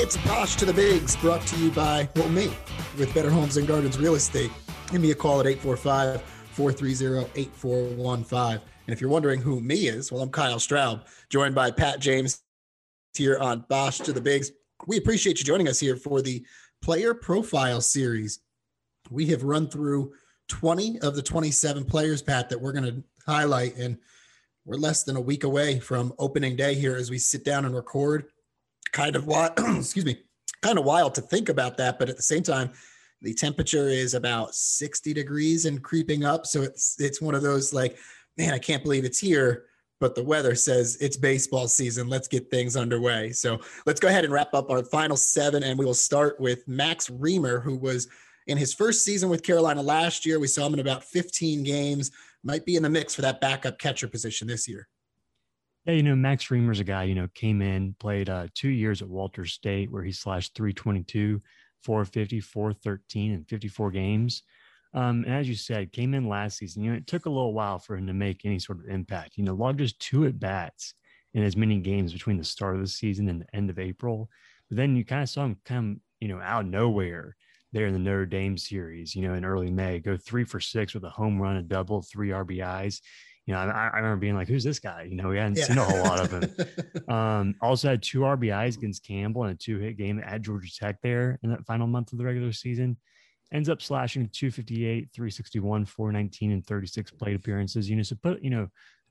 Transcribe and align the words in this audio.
It's 0.00 0.16
Bosh 0.18 0.54
to 0.54 0.64
the 0.64 0.72
Bigs, 0.72 1.16
brought 1.16 1.44
to 1.48 1.58
you 1.58 1.72
by, 1.72 2.08
well, 2.14 2.28
me, 2.28 2.52
with 2.96 3.12
Better 3.12 3.30
Homes 3.30 3.56
and 3.56 3.66
Gardens 3.66 3.98
Real 3.98 4.14
Estate. 4.14 4.52
Give 4.92 5.02
me 5.02 5.10
a 5.10 5.14
call 5.14 5.40
at 5.40 5.46
845 5.46 6.22
430 6.22 7.28
8415. 7.34 8.52
And 8.52 8.60
if 8.86 9.00
you're 9.00 9.10
wondering 9.10 9.40
who 9.40 9.60
me 9.60 9.88
is, 9.88 10.12
well, 10.12 10.22
I'm 10.22 10.30
Kyle 10.30 10.58
Straub, 10.58 11.04
joined 11.30 11.56
by 11.56 11.72
Pat 11.72 11.98
James 11.98 12.42
here 13.12 13.38
on 13.40 13.64
Bosh 13.68 13.98
to 13.98 14.12
the 14.12 14.20
Bigs. 14.20 14.52
We 14.86 14.98
appreciate 14.98 15.40
you 15.40 15.44
joining 15.44 15.66
us 15.66 15.80
here 15.80 15.96
for 15.96 16.22
the 16.22 16.46
Player 16.80 17.12
Profile 17.12 17.80
Series. 17.80 18.38
We 19.10 19.26
have 19.26 19.42
run 19.42 19.68
through 19.68 20.12
20 20.46 21.00
of 21.00 21.16
the 21.16 21.22
27 21.22 21.84
players, 21.84 22.22
Pat, 22.22 22.50
that 22.50 22.60
we're 22.60 22.72
going 22.72 22.84
to 22.84 23.02
highlight. 23.26 23.76
And 23.76 23.98
we're 24.64 24.76
less 24.76 25.02
than 25.02 25.16
a 25.16 25.20
week 25.20 25.42
away 25.42 25.80
from 25.80 26.14
opening 26.20 26.54
day 26.54 26.76
here 26.76 26.94
as 26.94 27.10
we 27.10 27.18
sit 27.18 27.44
down 27.44 27.64
and 27.64 27.74
record 27.74 28.26
kind 28.98 29.14
of 29.14 29.26
wild, 29.26 29.52
excuse 29.58 30.04
me, 30.04 30.18
kind 30.60 30.76
of 30.76 30.84
wild 30.84 31.14
to 31.14 31.20
think 31.20 31.48
about 31.48 31.76
that. 31.76 31.98
But 32.00 32.08
at 32.08 32.16
the 32.16 32.22
same 32.22 32.42
time, 32.42 32.70
the 33.22 33.32
temperature 33.32 33.88
is 33.88 34.14
about 34.14 34.54
60 34.54 35.14
degrees 35.14 35.66
and 35.66 35.82
creeping 35.82 36.24
up. 36.24 36.46
So 36.46 36.62
it's 36.62 37.00
it's 37.00 37.20
one 37.20 37.36
of 37.36 37.42
those 37.42 37.72
like, 37.72 37.96
man, 38.36 38.52
I 38.52 38.58
can't 38.58 38.82
believe 38.82 39.04
it's 39.04 39.20
here. 39.20 39.66
But 40.00 40.14
the 40.14 40.22
weather 40.22 40.54
says 40.54 40.96
it's 41.00 41.16
baseball 41.16 41.66
season. 41.66 42.08
Let's 42.08 42.28
get 42.28 42.50
things 42.50 42.76
underway. 42.76 43.32
So 43.32 43.60
let's 43.86 43.98
go 43.98 44.08
ahead 44.08 44.24
and 44.24 44.32
wrap 44.32 44.54
up 44.54 44.70
our 44.70 44.84
final 44.84 45.16
seven. 45.16 45.64
And 45.64 45.78
we 45.78 45.84
will 45.84 45.94
start 45.94 46.38
with 46.40 46.66
Max 46.68 47.08
Reimer, 47.08 47.62
who 47.62 47.76
was 47.76 48.08
in 48.46 48.56
his 48.56 48.72
first 48.72 49.04
season 49.04 49.28
with 49.28 49.42
Carolina 49.42 49.82
last 49.82 50.24
year. 50.24 50.38
We 50.38 50.46
saw 50.46 50.66
him 50.66 50.74
in 50.74 50.80
about 50.80 51.02
15 51.02 51.64
games, 51.64 52.12
might 52.44 52.64
be 52.64 52.76
in 52.76 52.84
the 52.84 52.90
mix 52.90 53.14
for 53.14 53.22
that 53.22 53.40
backup 53.40 53.78
catcher 53.78 54.06
position 54.06 54.46
this 54.46 54.68
year. 54.68 54.88
Yeah, 55.88 55.94
you 55.94 56.02
know, 56.02 56.14
Max 56.14 56.48
Reimer's 56.48 56.80
a 56.80 56.84
guy, 56.84 57.04
you 57.04 57.14
know, 57.14 57.28
came 57.34 57.62
in, 57.62 57.94
played 57.98 58.28
uh, 58.28 58.48
two 58.54 58.68
years 58.68 59.00
at 59.00 59.08
Walters 59.08 59.54
State 59.54 59.90
where 59.90 60.02
he 60.02 60.12
slashed 60.12 60.54
322, 60.54 61.40
450, 61.82 62.40
413, 62.40 63.32
and 63.32 63.48
54 63.48 63.90
games. 63.90 64.42
Um, 64.92 65.24
and 65.24 65.32
as 65.32 65.48
you 65.48 65.54
said, 65.54 65.92
came 65.92 66.12
in 66.12 66.28
last 66.28 66.58
season. 66.58 66.82
You 66.82 66.90
know, 66.90 66.98
it 66.98 67.06
took 67.06 67.24
a 67.24 67.30
little 67.30 67.54
while 67.54 67.78
for 67.78 67.96
him 67.96 68.06
to 68.06 68.12
make 68.12 68.44
any 68.44 68.58
sort 68.58 68.80
of 68.80 68.90
impact. 68.90 69.38
You 69.38 69.44
know, 69.44 69.54
logged 69.54 69.78
just 69.78 69.98
two 69.98 70.26
at 70.26 70.38
bats 70.38 70.92
in 71.32 71.42
as 71.42 71.56
many 71.56 71.78
games 71.78 72.12
between 72.12 72.36
the 72.36 72.44
start 72.44 72.74
of 72.74 72.82
the 72.82 72.86
season 72.86 73.26
and 73.26 73.40
the 73.40 73.56
end 73.56 73.70
of 73.70 73.78
April. 73.78 74.28
But 74.68 74.76
then 74.76 74.94
you 74.94 75.06
kind 75.06 75.22
of 75.22 75.30
saw 75.30 75.46
him 75.46 75.56
come, 75.64 76.02
you 76.20 76.28
know, 76.28 76.38
out 76.38 76.66
of 76.66 76.70
nowhere 76.70 77.34
there 77.72 77.86
in 77.86 77.94
the 77.94 77.98
Notre 77.98 78.26
Dame 78.26 78.58
series, 78.58 79.16
you 79.16 79.22
know, 79.22 79.32
in 79.32 79.44
early 79.44 79.70
May, 79.70 80.00
go 80.00 80.18
three 80.18 80.44
for 80.44 80.60
six 80.60 80.92
with 80.92 81.04
a 81.04 81.10
home 81.10 81.40
run, 81.40 81.56
a 81.56 81.62
double, 81.62 82.02
three 82.02 82.28
RBIs 82.28 83.00
you 83.48 83.54
know, 83.54 83.60
I, 83.60 83.88
I, 83.94 83.96
remember 83.96 84.18
being 84.18 84.34
like, 84.34 84.46
"Who's 84.46 84.62
this 84.62 84.78
guy?" 84.78 85.04
You 85.08 85.16
know, 85.16 85.30
we 85.30 85.38
hadn't 85.38 85.56
yeah. 85.56 85.64
seen 85.64 85.78
a 85.78 85.82
whole 85.84 86.02
lot 86.02 86.20
of 86.20 86.30
him. 86.30 87.08
um, 87.08 87.54
also 87.62 87.88
had 87.88 88.02
two 88.02 88.20
RBIs 88.20 88.76
against 88.76 89.06
Campbell 89.06 89.44
and 89.44 89.54
a 89.54 89.56
two-hit 89.56 89.96
game 89.96 90.22
at 90.22 90.42
Georgia 90.42 90.70
Tech 90.70 91.00
there 91.02 91.38
in 91.42 91.48
that 91.48 91.64
final 91.64 91.86
month 91.86 92.12
of 92.12 92.18
the 92.18 92.26
regular 92.26 92.52
season. 92.52 92.98
Ends 93.50 93.70
up 93.70 93.80
slashing 93.80 94.28
258, 94.28 95.08
361, 95.14 95.86
419, 95.86 96.52
and 96.52 96.66
36 96.66 97.10
plate 97.12 97.36
appearances. 97.36 97.88
You 97.88 97.96
know, 97.96 98.02
so 98.02 98.16
put 98.22 98.42
you 98.42 98.50
know 98.50 98.68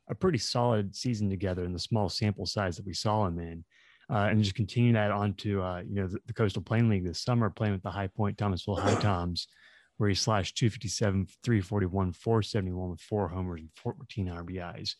a 0.07 0.13
pretty 0.13 0.37
solid 0.37 0.95
season 0.95 1.31
together 1.31 1.65
in 1.65 1.73
the 1.73 1.79
small 1.79 2.07
sample 2.07 2.45
size 2.45 2.77
that 2.77 2.85
we 2.85 2.93
saw 2.93 3.25
him 3.25 3.39
in. 3.39 3.65
Uh, 4.07 4.27
and 4.29 4.43
just 4.43 4.55
continue 4.55 4.93
that 4.93 5.09
on 5.09 5.33
to 5.33 5.63
uh, 5.63 5.81
you 5.89 5.95
know 5.95 6.07
the, 6.07 6.19
the, 6.27 6.33
Coastal 6.33 6.61
Plain 6.61 6.89
League 6.89 7.03
this 7.03 7.23
summer, 7.23 7.49
playing 7.49 7.73
with 7.73 7.81
the 7.81 7.89
High 7.89 8.07
Point 8.07 8.37
Thomasville 8.37 8.75
High 8.75 8.93
Toms 9.01 9.47
where 9.97 10.09
he 10.09 10.15
slashed 10.15 10.57
257, 10.57 11.27
341, 11.43 12.13
471 12.13 12.89
with 12.89 13.01
four 13.01 13.27
homers 13.27 13.61
and 13.61 13.69
14 13.75 14.27
RBIs. 14.27 14.95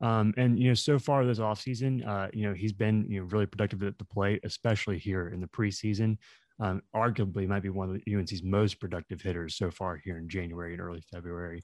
Um, 0.00 0.32
and 0.36 0.58
you 0.58 0.68
know, 0.68 0.74
so 0.74 0.98
far 0.98 1.24
this 1.24 1.38
offseason, 1.38 2.06
uh, 2.06 2.28
you 2.32 2.48
know, 2.48 2.54
he's 2.54 2.72
been 2.72 3.06
you 3.08 3.20
know 3.20 3.26
really 3.26 3.46
productive 3.46 3.82
at 3.82 3.98
the 3.98 4.04
plate, 4.04 4.40
especially 4.44 4.98
here 4.98 5.28
in 5.28 5.40
the 5.40 5.46
preseason. 5.46 6.16
Um, 6.58 6.82
arguably, 6.94 7.46
might 7.46 7.62
be 7.62 7.68
one 7.70 7.90
of 7.90 8.00
the 8.02 8.16
UNC's 8.16 8.42
most 8.42 8.80
productive 8.80 9.20
hitters 9.20 9.56
so 9.56 9.70
far 9.70 9.96
here 9.96 10.18
in 10.18 10.28
January 10.28 10.72
and 10.72 10.80
early 10.80 11.02
February. 11.12 11.62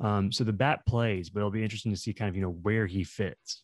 Um, 0.00 0.30
so 0.30 0.44
the 0.44 0.52
bat 0.52 0.80
plays, 0.86 1.30
but 1.30 1.40
it'll 1.40 1.50
be 1.50 1.62
interesting 1.62 1.92
to 1.92 1.98
see 1.98 2.12
kind 2.12 2.28
of 2.28 2.36
you 2.36 2.42
know 2.42 2.58
where 2.62 2.86
he 2.86 3.04
fits. 3.04 3.62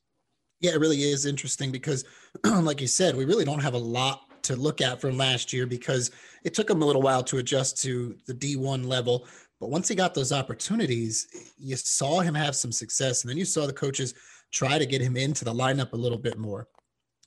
Yeah, 0.60 0.72
it 0.72 0.80
really 0.80 1.02
is 1.02 1.26
interesting 1.26 1.72
because, 1.72 2.04
like 2.44 2.80
you 2.80 2.86
said, 2.86 3.16
we 3.16 3.24
really 3.24 3.44
don't 3.44 3.58
have 3.62 3.74
a 3.74 3.78
lot 3.78 4.31
to 4.42 4.56
look 4.56 4.80
at 4.80 5.00
from 5.00 5.16
last 5.16 5.52
year 5.52 5.66
because 5.66 6.10
it 6.44 6.54
took 6.54 6.68
him 6.68 6.82
a 6.82 6.84
little 6.84 7.02
while 7.02 7.22
to 7.24 7.38
adjust 7.38 7.80
to 7.82 8.16
the 8.26 8.34
D1 8.34 8.86
level. 8.86 9.26
But 9.60 9.70
once 9.70 9.88
he 9.88 9.94
got 9.94 10.14
those 10.14 10.32
opportunities, 10.32 11.52
you 11.56 11.76
saw 11.76 12.20
him 12.20 12.34
have 12.34 12.56
some 12.56 12.72
success. 12.72 13.22
And 13.22 13.30
then 13.30 13.38
you 13.38 13.44
saw 13.44 13.66
the 13.66 13.72
coaches 13.72 14.14
try 14.50 14.78
to 14.78 14.86
get 14.86 15.00
him 15.00 15.16
into 15.16 15.44
the 15.44 15.54
lineup 15.54 15.92
a 15.92 15.96
little 15.96 16.18
bit 16.18 16.38
more, 16.38 16.68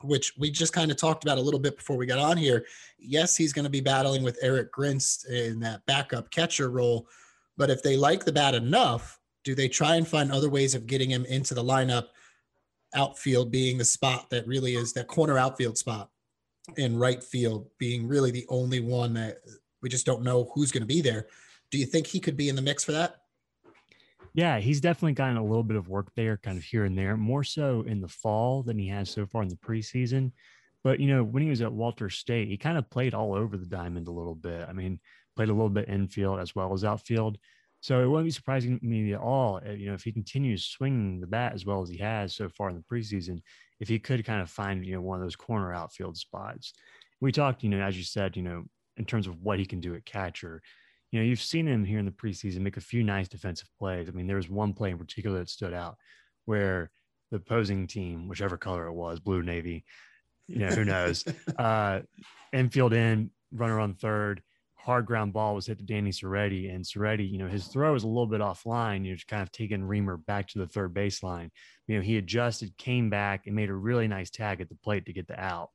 which 0.03 0.33
we 0.37 0.51
just 0.51 0.73
kind 0.73 0.91
of 0.91 0.97
talked 0.97 1.23
about 1.23 1.37
a 1.37 1.41
little 1.41 1.59
bit 1.59 1.77
before 1.77 1.97
we 1.97 2.05
got 2.05 2.19
on 2.19 2.37
here. 2.37 2.65
Yes, 2.99 3.37
he's 3.37 3.53
going 3.53 3.63
to 3.63 3.69
be 3.69 3.81
battling 3.81 4.23
with 4.23 4.37
Eric 4.41 4.71
Grinst 4.73 5.29
in 5.29 5.59
that 5.61 5.85
backup 5.85 6.29
catcher 6.29 6.69
role. 6.69 7.07
But 7.57 7.69
if 7.69 7.81
they 7.81 7.95
like 7.95 8.25
the 8.25 8.33
bat 8.33 8.53
enough, 8.53 9.19
do 9.45 9.55
they 9.55 9.69
try 9.69 9.95
and 9.95 10.07
find 10.07 10.31
other 10.31 10.49
ways 10.49 10.75
of 10.75 10.87
getting 10.87 11.09
him 11.09 11.25
into 11.25 11.53
the 11.53 11.63
lineup? 11.63 12.07
Outfield 12.93 13.51
being 13.51 13.77
the 13.77 13.85
spot 13.85 14.29
that 14.29 14.47
really 14.47 14.75
is 14.75 14.93
that 14.93 15.07
corner 15.07 15.37
outfield 15.37 15.77
spot 15.77 16.09
in 16.77 16.97
right 16.97 17.23
field 17.23 17.67
being 17.77 18.07
really 18.07 18.31
the 18.31 18.45
only 18.49 18.79
one 18.79 19.13
that 19.13 19.39
we 19.81 19.89
just 19.89 20.05
don't 20.05 20.23
know 20.23 20.51
who's 20.53 20.71
going 20.71 20.81
to 20.81 20.87
be 20.87 21.01
there. 21.01 21.27
Do 21.71 21.77
you 21.77 21.85
think 21.85 22.07
he 22.07 22.19
could 22.19 22.37
be 22.37 22.49
in 22.49 22.55
the 22.55 22.61
mix 22.61 22.83
for 22.83 22.91
that? 22.93 23.21
Yeah, 24.33 24.59
he's 24.59 24.81
definitely 24.81 25.13
gotten 25.13 25.37
a 25.37 25.43
little 25.43 25.63
bit 25.63 25.77
of 25.77 25.87
work 25.87 26.13
there, 26.15 26.37
kind 26.37 26.57
of 26.57 26.63
here 26.63 26.83
and 26.83 26.97
there, 26.97 27.15
more 27.15 27.43
so 27.43 27.83
in 27.87 28.01
the 28.01 28.07
fall 28.07 28.63
than 28.63 28.77
he 28.77 28.87
has 28.89 29.09
so 29.09 29.25
far 29.25 29.43
in 29.43 29.47
the 29.47 29.55
preseason. 29.55 30.31
But, 30.83 30.99
you 30.99 31.07
know, 31.07 31.23
when 31.23 31.41
he 31.41 31.49
was 31.49 31.61
at 31.61 31.71
Walters 31.71 32.17
State, 32.17 32.49
he 32.49 32.57
kind 32.57 32.77
of 32.77 32.89
played 32.89 33.13
all 33.13 33.33
over 33.33 33.57
the 33.57 33.65
diamond 33.65 34.07
a 34.07 34.11
little 34.11 34.35
bit. 34.35 34.65
I 34.67 34.73
mean, 34.73 34.99
played 35.35 35.49
a 35.49 35.53
little 35.53 35.69
bit 35.69 35.89
infield 35.89 36.39
as 36.39 36.53
well 36.53 36.73
as 36.73 36.83
outfield. 36.83 37.37
So 37.79 38.03
it 38.03 38.07
wouldn't 38.07 38.27
be 38.27 38.31
surprising 38.31 38.79
to 38.79 38.85
me 38.85 39.13
at 39.13 39.19
all, 39.19 39.61
eh, 39.65 39.73
you 39.73 39.87
know, 39.87 39.93
if 39.93 40.03
he 40.03 40.11
continues 40.11 40.65
swinging 40.65 41.21
the 41.21 41.27
bat 41.27 41.53
as 41.53 41.65
well 41.65 41.81
as 41.81 41.89
he 41.89 41.97
has 41.97 42.35
so 42.35 42.49
far 42.49 42.69
in 42.69 42.75
the 42.75 42.83
preseason, 42.83 43.41
if 43.79 43.87
he 43.87 43.99
could 43.99 44.25
kind 44.25 44.41
of 44.41 44.49
find, 44.49 44.85
you 44.85 44.93
know, 44.93 45.01
one 45.01 45.19
of 45.19 45.25
those 45.25 45.35
corner 45.35 45.73
outfield 45.73 46.17
spots. 46.17 46.73
We 47.21 47.31
talked, 47.31 47.63
you 47.63 47.69
know, 47.69 47.81
as 47.81 47.97
you 47.97 48.03
said, 48.03 48.35
you 48.35 48.43
know, 48.43 48.65
in 48.97 49.05
terms 49.05 49.27
of 49.27 49.41
what 49.41 49.59
he 49.59 49.65
can 49.65 49.79
do 49.79 49.95
at 49.95 50.05
catcher. 50.05 50.61
You 51.11 51.19
know, 51.19 51.25
you've 51.25 51.41
seen 51.41 51.67
him 51.67 51.85
here 51.85 51.99
in 51.99 52.05
the 52.05 52.11
preseason 52.11 52.59
make 52.59 52.77
a 52.77 52.81
few 52.81 53.03
nice 53.03 53.27
defensive 53.27 53.69
plays. 53.77 54.07
I 54.07 54.11
mean, 54.11 54.27
there 54.27 54.35
was 54.35 54.49
one 54.49 54.73
play 54.73 54.91
in 54.91 54.97
particular 54.97 55.39
that 55.39 55.49
stood 55.49 55.73
out 55.73 55.95
where 56.45 56.91
the 57.31 57.37
opposing 57.37 57.87
team, 57.87 58.27
whichever 58.27 58.57
color 58.57 58.87
it 58.87 58.93
was, 58.93 59.19
blue, 59.19 59.41
navy, 59.41 59.85
you 60.47 60.59
know, 60.59 60.67
who 60.67 60.85
knows, 60.85 61.25
uh, 61.57 62.01
infield 62.53 62.93
in, 62.93 63.31
runner 63.51 63.79
on 63.79 63.93
third, 63.93 64.41
hard 64.85 65.07
ground 65.07 65.33
ball 65.33 65.55
was 65.55 65.65
hit 65.65 65.79
to 65.79 65.83
Danny 65.83 66.11
Serretti, 66.11 66.73
and 66.73 66.85
Serretti, 66.85 67.27
you 67.29 67.39
know, 67.39 67.47
his 67.47 67.65
throw 67.65 67.93
was 67.93 68.03
a 68.03 68.07
little 68.07 68.27
bit 68.27 68.39
offline. 68.39 69.03
You 69.03 69.13
know, 69.13 69.17
kind 69.27 69.41
of 69.41 69.51
taking 69.51 69.81
Reimer 69.81 70.23
back 70.25 70.47
to 70.49 70.59
the 70.59 70.67
third 70.67 70.93
baseline. 70.93 71.49
You 71.87 71.95
know, 71.95 72.01
he 72.01 72.17
adjusted, 72.17 72.77
came 72.77 73.09
back, 73.09 73.47
and 73.47 73.55
made 73.55 73.71
a 73.71 73.75
really 73.75 74.07
nice 74.07 74.29
tag 74.29 74.61
at 74.61 74.69
the 74.69 74.75
plate 74.75 75.07
to 75.07 75.13
get 75.13 75.27
the 75.27 75.39
out. 75.39 75.69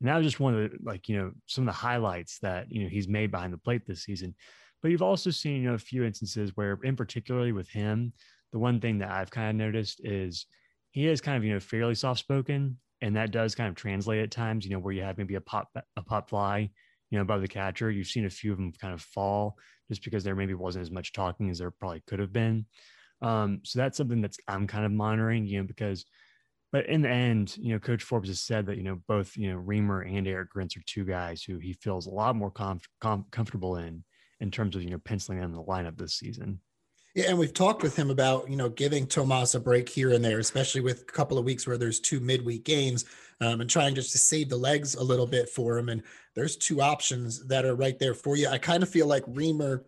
And 0.00 0.08
that 0.08 0.16
was 0.16 0.26
just 0.26 0.40
one 0.40 0.54
of 0.54 0.70
the 0.70 0.78
like, 0.82 1.08
you 1.08 1.16
know, 1.16 1.30
some 1.46 1.62
of 1.62 1.72
the 1.72 1.78
highlights 1.78 2.40
that 2.40 2.66
you 2.70 2.82
know 2.82 2.88
he's 2.88 3.06
made 3.06 3.30
behind 3.30 3.52
the 3.52 3.58
plate 3.58 3.86
this 3.86 4.02
season. 4.02 4.34
But 4.82 4.90
you've 4.90 5.00
also 5.00 5.30
seen, 5.30 5.62
you 5.62 5.68
know, 5.68 5.74
a 5.74 5.78
few 5.78 6.04
instances 6.04 6.50
where, 6.56 6.78
in 6.82 6.96
particularly 6.96 7.52
with 7.52 7.68
him, 7.68 8.12
the 8.52 8.58
one 8.58 8.80
thing 8.80 8.98
that 8.98 9.10
I've 9.10 9.30
kind 9.30 9.48
of 9.48 9.56
noticed 9.56 10.00
is 10.04 10.46
he 10.90 11.06
is 11.06 11.20
kind 11.20 11.36
of, 11.36 11.44
you 11.44 11.54
know, 11.54 11.60
fairly 11.60 11.94
soft 11.94 12.20
spoken. 12.20 12.78
And 13.00 13.14
that 13.14 13.30
does 13.30 13.54
kind 13.54 13.68
of 13.68 13.76
translate 13.76 14.22
at 14.22 14.30
times, 14.30 14.64
you 14.64 14.72
know, 14.72 14.78
where 14.78 14.92
you 14.92 15.02
have 15.02 15.18
maybe 15.18 15.36
a 15.36 15.40
pop 15.40 15.68
a 15.96 16.02
pop 16.02 16.30
fly 16.30 16.70
you 17.10 17.18
know, 17.18 17.22
above 17.22 17.40
the 17.40 17.48
catcher. 17.48 17.90
You've 17.90 18.06
seen 18.06 18.26
a 18.26 18.30
few 18.30 18.52
of 18.52 18.58
them 18.58 18.72
kind 18.72 18.94
of 18.94 19.00
fall 19.00 19.56
just 19.88 20.02
because 20.02 20.24
there 20.24 20.34
maybe 20.34 20.54
wasn't 20.54 20.82
as 20.82 20.90
much 20.90 21.12
talking 21.12 21.50
as 21.50 21.58
there 21.58 21.70
probably 21.70 22.02
could 22.06 22.18
have 22.18 22.32
been. 22.32 22.66
Um, 23.22 23.60
so 23.64 23.78
that's 23.78 23.96
something 23.96 24.20
that's 24.20 24.38
I'm 24.48 24.66
kind 24.66 24.84
of 24.84 24.92
monitoring, 24.92 25.46
you 25.46 25.58
know, 25.58 25.66
because, 25.66 26.04
but 26.72 26.86
in 26.86 27.02
the 27.02 27.08
end, 27.08 27.56
you 27.56 27.72
know, 27.72 27.78
Coach 27.78 28.02
Forbes 28.02 28.28
has 28.28 28.42
said 28.42 28.66
that 28.66 28.76
you 28.76 28.82
know 28.82 28.98
both 29.06 29.36
you 29.36 29.52
know 29.52 29.60
Reimer 29.60 30.06
and 30.06 30.26
Eric 30.26 30.50
Grinst 30.54 30.76
are 30.76 30.82
two 30.86 31.04
guys 31.04 31.42
who 31.42 31.58
he 31.58 31.72
feels 31.74 32.06
a 32.06 32.10
lot 32.10 32.36
more 32.36 32.50
com- 32.50 32.80
comfortable 33.00 33.76
in 33.76 34.04
in 34.40 34.50
terms 34.50 34.76
of 34.76 34.82
you 34.82 34.90
know 34.90 34.98
penciling 34.98 35.42
in 35.42 35.52
the 35.52 35.62
lineup 35.62 35.96
this 35.96 36.14
season. 36.14 36.60
Yeah, 37.16 37.30
and 37.30 37.38
we've 37.38 37.54
talked 37.54 37.82
with 37.82 37.96
him 37.96 38.10
about 38.10 38.48
you 38.50 38.56
know 38.56 38.68
giving 38.68 39.06
Tomas 39.06 39.54
a 39.54 39.60
break 39.60 39.88
here 39.88 40.12
and 40.12 40.22
there, 40.22 40.38
especially 40.38 40.82
with 40.82 41.00
a 41.00 41.12
couple 41.12 41.38
of 41.38 41.46
weeks 41.46 41.66
where 41.66 41.78
there's 41.78 41.98
two 41.98 42.20
midweek 42.20 42.62
games, 42.62 43.06
um, 43.40 43.62
and 43.62 43.70
trying 43.70 43.94
just 43.94 44.12
to 44.12 44.18
save 44.18 44.50
the 44.50 44.56
legs 44.56 44.96
a 44.96 45.02
little 45.02 45.26
bit 45.26 45.48
for 45.48 45.78
him. 45.78 45.88
And 45.88 46.02
there's 46.34 46.58
two 46.58 46.82
options 46.82 47.46
that 47.46 47.64
are 47.64 47.74
right 47.74 47.98
there 47.98 48.12
for 48.12 48.36
you. 48.36 48.48
I 48.48 48.58
kind 48.58 48.82
of 48.82 48.90
feel 48.90 49.06
like 49.06 49.24
Reimer, 49.24 49.84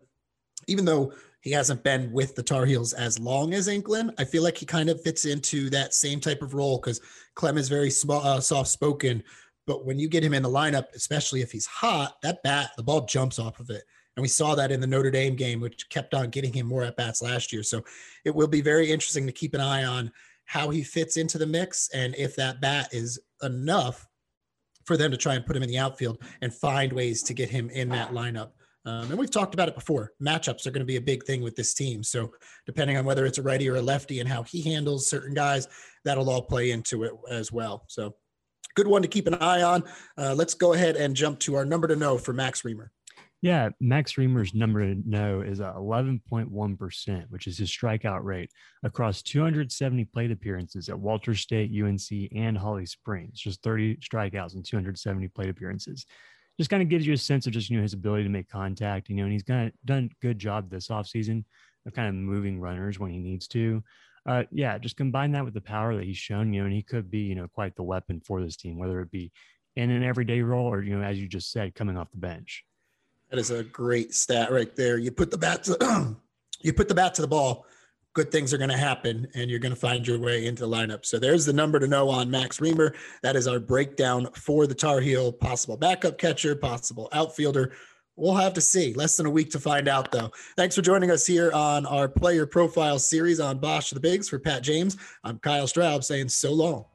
even 0.68 0.86
though 0.86 1.12
he 1.42 1.50
hasn't 1.50 1.84
been 1.84 2.10
with 2.12 2.34
the 2.34 2.42
Tar 2.42 2.64
Heels 2.64 2.94
as 2.94 3.18
long 3.18 3.52
as 3.52 3.68
Anglin, 3.68 4.10
I 4.18 4.24
feel 4.24 4.42
like 4.42 4.56
he 4.56 4.64
kind 4.64 4.88
of 4.88 5.02
fits 5.02 5.26
into 5.26 5.68
that 5.68 5.92
same 5.92 6.20
type 6.20 6.40
of 6.40 6.54
role 6.54 6.78
because 6.78 7.02
Clem 7.34 7.58
is 7.58 7.68
very 7.68 7.90
small, 7.90 8.26
uh, 8.26 8.40
soft 8.40 8.70
spoken. 8.70 9.22
But 9.66 9.84
when 9.84 9.98
you 9.98 10.08
get 10.08 10.24
him 10.24 10.32
in 10.32 10.42
the 10.42 10.48
lineup, 10.48 10.86
especially 10.94 11.42
if 11.42 11.52
he's 11.52 11.66
hot, 11.66 12.16
that 12.22 12.42
bat, 12.42 12.70
the 12.78 12.82
ball 12.82 13.04
jumps 13.04 13.38
off 13.38 13.60
of 13.60 13.68
it. 13.68 13.82
And 14.18 14.22
we 14.22 14.28
saw 14.28 14.56
that 14.56 14.72
in 14.72 14.80
the 14.80 14.86
Notre 14.88 15.12
Dame 15.12 15.36
game, 15.36 15.60
which 15.60 15.88
kept 15.90 16.12
on 16.12 16.30
getting 16.30 16.52
him 16.52 16.66
more 16.66 16.82
at 16.82 16.96
bats 16.96 17.22
last 17.22 17.52
year. 17.52 17.62
So 17.62 17.84
it 18.24 18.34
will 18.34 18.48
be 18.48 18.60
very 18.60 18.90
interesting 18.90 19.26
to 19.26 19.32
keep 19.32 19.54
an 19.54 19.60
eye 19.60 19.84
on 19.84 20.10
how 20.44 20.70
he 20.70 20.82
fits 20.82 21.16
into 21.16 21.38
the 21.38 21.46
mix 21.46 21.88
and 21.94 22.16
if 22.16 22.34
that 22.34 22.60
bat 22.60 22.88
is 22.90 23.20
enough 23.44 24.08
for 24.86 24.96
them 24.96 25.12
to 25.12 25.16
try 25.16 25.36
and 25.36 25.46
put 25.46 25.54
him 25.54 25.62
in 25.62 25.68
the 25.68 25.78
outfield 25.78 26.20
and 26.42 26.52
find 26.52 26.92
ways 26.92 27.22
to 27.22 27.32
get 27.32 27.48
him 27.48 27.70
in 27.70 27.90
that 27.90 28.10
lineup. 28.10 28.50
Um, 28.84 29.08
and 29.08 29.16
we've 29.20 29.30
talked 29.30 29.54
about 29.54 29.68
it 29.68 29.76
before. 29.76 30.10
Matchups 30.20 30.66
are 30.66 30.72
going 30.72 30.80
to 30.80 30.84
be 30.84 30.96
a 30.96 31.00
big 31.00 31.22
thing 31.22 31.40
with 31.40 31.54
this 31.54 31.72
team. 31.72 32.02
So 32.02 32.32
depending 32.66 32.96
on 32.96 33.04
whether 33.04 33.24
it's 33.24 33.38
a 33.38 33.42
righty 33.42 33.68
or 33.68 33.76
a 33.76 33.82
lefty 33.82 34.18
and 34.18 34.28
how 34.28 34.42
he 34.42 34.62
handles 34.62 35.08
certain 35.08 35.32
guys, 35.32 35.68
that'll 36.04 36.28
all 36.28 36.42
play 36.42 36.72
into 36.72 37.04
it 37.04 37.12
as 37.30 37.52
well. 37.52 37.84
So 37.86 38.16
good 38.74 38.88
one 38.88 39.02
to 39.02 39.06
keep 39.06 39.28
an 39.28 39.34
eye 39.34 39.62
on. 39.62 39.84
Uh, 40.16 40.34
let's 40.34 40.54
go 40.54 40.72
ahead 40.72 40.96
and 40.96 41.14
jump 41.14 41.38
to 41.38 41.54
our 41.54 41.64
number 41.64 41.86
to 41.86 41.94
know 41.94 42.18
for 42.18 42.32
Max 42.32 42.62
Reimer. 42.62 42.88
Yeah, 43.40 43.68
Max 43.80 44.14
Reimer's 44.14 44.52
number 44.52 44.80
to 44.80 45.00
know 45.08 45.42
is 45.42 45.60
11.1%, 45.60 47.30
which 47.30 47.46
is 47.46 47.56
his 47.56 47.70
strikeout 47.70 48.24
rate 48.24 48.50
across 48.82 49.22
270 49.22 50.04
plate 50.06 50.32
appearances 50.32 50.88
at 50.88 50.98
Walters 50.98 51.40
State, 51.40 51.70
UNC, 51.70 52.30
and 52.34 52.58
Holly 52.58 52.84
Springs. 52.84 53.38
Just 53.38 53.62
30 53.62 53.96
strikeouts 53.98 54.54
and 54.54 54.64
270 54.64 55.28
plate 55.28 55.50
appearances 55.50 56.04
just 56.58 56.70
kind 56.70 56.82
of 56.82 56.88
gives 56.88 57.06
you 57.06 57.12
a 57.12 57.16
sense 57.16 57.46
of 57.46 57.52
just 57.52 57.70
you 57.70 57.76
know 57.76 57.82
his 57.82 57.92
ability 57.92 58.24
to 58.24 58.28
make 58.28 58.48
contact. 58.48 59.08
You 59.08 59.14
know, 59.14 59.22
and 59.22 59.32
he's 59.32 59.44
kind 59.44 59.68
of 59.68 59.74
done 59.84 60.10
a 60.10 60.26
good 60.26 60.38
job 60.40 60.68
this 60.68 60.88
offseason 60.88 61.44
of 61.86 61.92
kind 61.94 62.08
of 62.08 62.14
moving 62.16 62.60
runners 62.60 62.98
when 62.98 63.12
he 63.12 63.18
needs 63.18 63.46
to. 63.48 63.82
Uh, 64.26 64.42
yeah, 64.50 64.76
just 64.78 64.96
combine 64.96 65.32
that 65.32 65.44
with 65.44 65.54
the 65.54 65.60
power 65.60 65.94
that 65.94 66.04
he's 66.04 66.18
shown, 66.18 66.52
you 66.52 66.60
know, 66.60 66.66
and 66.66 66.74
he 66.74 66.82
could 66.82 67.10
be, 67.10 67.20
you 67.20 67.34
know, 67.34 67.48
quite 67.48 67.74
the 67.76 67.82
weapon 67.82 68.20
for 68.20 68.42
this 68.42 68.56
team, 68.56 68.78
whether 68.78 69.00
it 69.00 69.10
be 69.10 69.32
in 69.76 69.90
an 69.90 70.02
everyday 70.02 70.42
role 70.42 70.66
or, 70.66 70.82
you 70.82 70.98
know, 70.98 71.02
as 71.02 71.18
you 71.18 71.28
just 71.28 71.50
said, 71.50 71.74
coming 71.74 71.96
off 71.96 72.10
the 72.10 72.18
bench. 72.18 72.64
That 73.30 73.38
is 73.38 73.50
a 73.50 73.64
great 73.64 74.14
stat 74.14 74.50
right 74.50 74.74
there. 74.74 74.98
You 74.98 75.10
put 75.10 75.30
the 75.30 75.38
bat 75.38 75.64
to, 75.64 76.16
you 76.60 76.72
put 76.72 76.88
the 76.88 76.94
bat 76.94 77.14
to 77.14 77.22
the 77.22 77.28
ball 77.28 77.66
good 78.18 78.32
things 78.32 78.52
are 78.52 78.58
going 78.58 78.68
to 78.68 78.76
happen 78.76 79.28
and 79.34 79.48
you're 79.48 79.60
going 79.60 79.72
to 79.72 79.78
find 79.78 80.04
your 80.04 80.18
way 80.18 80.46
into 80.46 80.66
the 80.66 80.68
lineup. 80.68 81.06
So 81.06 81.20
there's 81.20 81.46
the 81.46 81.52
number 81.52 81.78
to 81.78 81.86
know 81.86 82.08
on 82.08 82.28
Max 82.28 82.58
Reimer. 82.58 82.96
That 83.22 83.36
is 83.36 83.46
our 83.46 83.60
breakdown 83.60 84.28
for 84.34 84.66
the 84.66 84.74
Tar 84.74 85.00
Heel 85.00 85.30
possible 85.30 85.76
backup 85.76 86.18
catcher, 86.18 86.56
possible 86.56 87.08
outfielder. 87.12 87.70
We'll 88.16 88.34
have 88.34 88.54
to 88.54 88.60
see. 88.60 88.92
Less 88.92 89.16
than 89.16 89.26
a 89.26 89.30
week 89.30 89.50
to 89.50 89.60
find 89.60 89.86
out, 89.86 90.10
though. 90.10 90.32
Thanks 90.56 90.74
for 90.74 90.82
joining 90.82 91.12
us 91.12 91.24
here 91.24 91.52
on 91.52 91.86
our 91.86 92.08
player 92.08 92.44
profile 92.44 92.98
series 92.98 93.38
on 93.38 93.60
Bosh 93.60 93.90
the 93.90 94.00
Bigs. 94.00 94.28
For 94.28 94.40
Pat 94.40 94.64
James, 94.64 94.96
I'm 95.22 95.38
Kyle 95.38 95.68
Straub 95.68 96.02
saying 96.02 96.30
so 96.30 96.52
long. 96.52 96.86